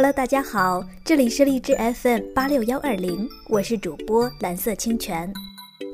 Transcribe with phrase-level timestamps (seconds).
[0.00, 5.30] Hello，大家好，这里是荔枝 FM 八六幺二零，我是主播蓝色清泉。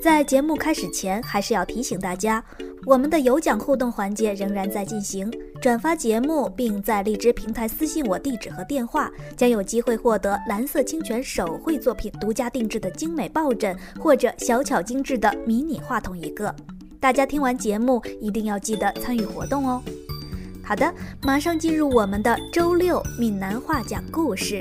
[0.01, 2.41] 在节目开始前，还是要提醒大家，
[2.87, 5.29] 我们的有奖互动环节仍然在进行。
[5.61, 16.55] 转发节目并在荔枝平台私信我地址和电话，将有机会获得蓝色清泉手绘作品独家定制的精美抱枕或者小巧精致的迷你话筒一个。
[17.01, 19.83] 大家听完节目一定要记得参与活动哦。
[20.67, 24.61] 好的，马上进入我们的周六闽南话讲故事。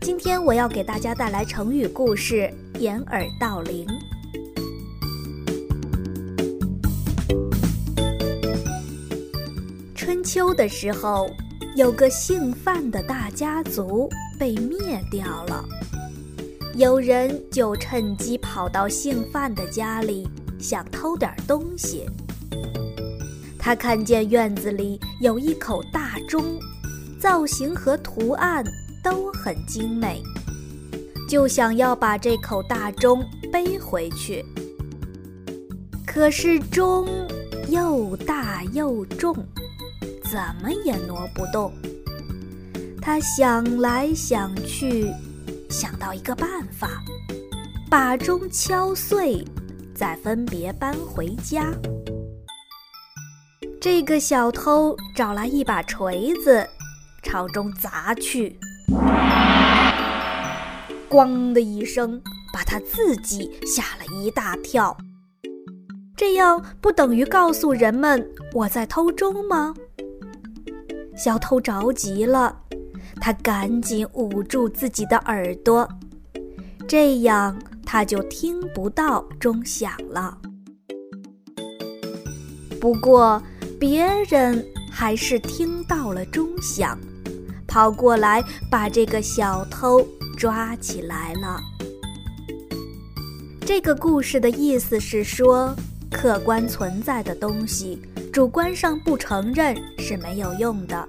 [0.00, 2.50] 今天我要给大家带来成语故事
[2.80, 3.86] “掩耳盗铃”。
[9.94, 11.28] 春秋的时候，
[11.76, 14.08] 有个姓范的大家族
[14.38, 15.62] 被灭掉了，
[16.76, 20.26] 有人就趁机跑到姓范的家里，
[20.58, 22.06] 想偷点东西。
[23.66, 26.56] 他看见院子里有一口大钟，
[27.18, 28.64] 造型和图案
[29.02, 30.22] 都很精美，
[31.28, 34.44] 就想要把这口大钟背回去。
[36.06, 37.08] 可是钟
[37.68, 39.34] 又大又重，
[40.22, 41.72] 怎么也挪不动。
[43.02, 45.12] 他想来想去，
[45.68, 47.02] 想到一个办法，
[47.90, 49.44] 把钟敲碎，
[49.92, 51.72] 再分别搬回家。
[53.88, 56.68] 这个小偷找来一把锤子，
[57.22, 58.58] 朝钟砸去，
[61.08, 62.20] 咣的一声，
[62.52, 64.96] 把他自己吓了一大跳。
[66.16, 69.72] 这样不等于告诉人们我在偷钟吗？
[71.16, 72.62] 小偷着急了，
[73.20, 75.88] 他赶紧捂住自己的耳朵，
[76.88, 80.36] 这样他就听不到钟响了。
[82.80, 83.40] 不过。
[83.78, 86.98] 别人还是听到了钟响，
[87.66, 91.60] 跑过来把这个小偷抓起来了。
[93.60, 95.74] 这个故事的意思是说，
[96.10, 98.00] 客观存在的东西，
[98.32, 101.06] 主观上不承认是没有用的，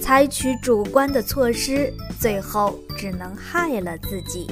[0.00, 4.46] 采取主观的措施，最后只能害了自己。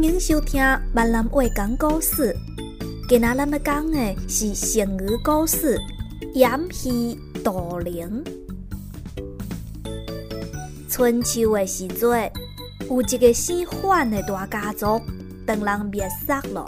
[0.00, 0.62] 欢迎收听
[0.94, 2.34] 闽南话讲故事。
[3.06, 5.78] 今仔咱要讲的是成语故事
[6.32, 8.24] “掩耳盗铃”。
[10.88, 12.32] 春秋的时阵，
[12.88, 14.98] 有一个姓范的大家族，
[15.46, 16.64] 当人灭杀了。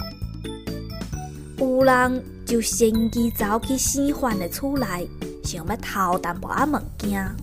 [1.56, 5.09] 有人就趁机走去姓范的厝内，
[5.42, 7.34] 想要偷淡薄仔物件。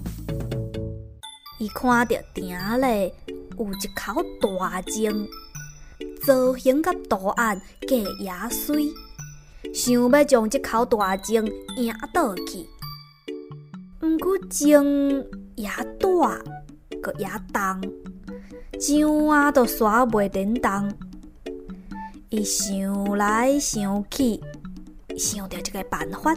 [1.57, 3.11] 伊看到鼎内
[3.57, 5.28] 有一口大钟。
[6.25, 8.91] 造型甲图案各野水，
[9.74, 11.46] 想要将这口大钟
[11.78, 12.68] 赢倒去。
[14.02, 15.25] 毋过钟
[15.56, 15.69] 也
[16.00, 16.41] 大，
[17.02, 17.81] 搁也重，
[18.79, 20.91] 怎啊都刷袂叮当。
[22.29, 24.40] 伊想来想去，
[25.18, 26.35] 想到一个办法，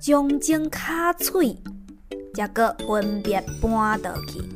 [0.00, 1.56] 将钟卡碎，
[2.34, 4.55] 才个分别搬倒去。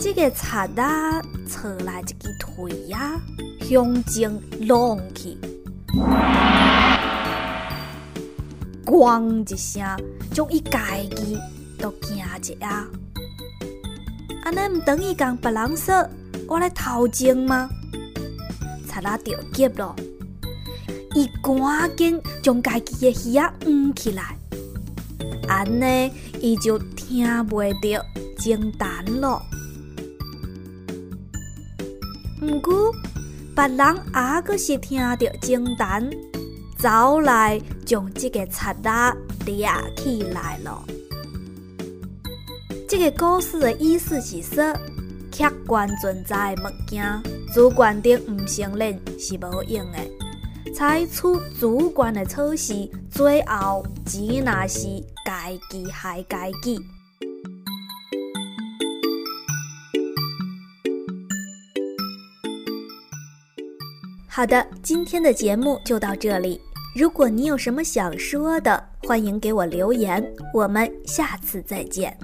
[0.00, 0.36] 这个贼
[0.76, 3.20] 仔找来一支锤呀，
[3.60, 5.36] 向前弄去，
[8.86, 9.82] 咣一声，
[10.32, 10.80] 将伊家
[11.16, 11.36] 己
[11.80, 12.86] 都惊一下。
[14.44, 16.08] 安尼唔等于讲别人说
[16.46, 17.68] 我来偷情吗？
[18.86, 19.96] 贼仔着急了，
[21.16, 24.38] 伊赶紧将家己的耳捂起来，
[25.48, 28.04] 安尼伊就听袂到
[28.38, 29.42] 惊弹了。
[32.48, 32.90] 毋过，
[33.54, 36.10] 别人也阁是听到钟弹，
[36.78, 40.82] 走来将这个贼仔掠起来了。
[42.88, 44.72] 这个故事的意思是说，
[45.30, 47.22] 客观存在的物件，
[47.52, 49.98] 主观的毋承认是无用的。
[50.74, 51.22] 采取
[51.60, 54.86] 主观的措施，最后只那是
[55.24, 56.80] 家己害家己。
[64.38, 66.60] 好的，今天的节目就到这里。
[66.94, 70.24] 如果你有什么想说的，欢迎给我留言。
[70.54, 72.16] 我们下次再见。